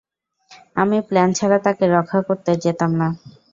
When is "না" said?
2.93-3.07